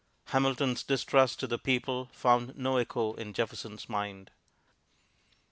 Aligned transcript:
Hamilton's 0.29 0.81
distrust 0.81 1.43
of 1.43 1.51
the 1.51 1.59
people 1.59 2.09
found 2.11 2.57
no 2.57 2.77
echo 2.77 3.13
in 3.13 3.33
Jefferson's 3.33 3.87
mind. 3.87 4.31